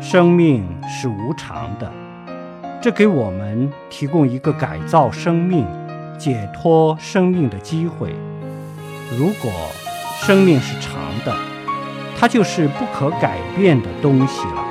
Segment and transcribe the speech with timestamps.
[0.00, 1.92] 生命是无常的。
[2.80, 5.66] 这给我们提供一个改造生命
[6.16, 8.14] 解脱生命的机会。
[9.18, 9.50] 如果
[10.20, 11.34] 生命是长的
[12.16, 14.67] 它就是不可改变的东西了。